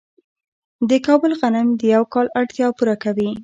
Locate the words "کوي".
3.03-3.29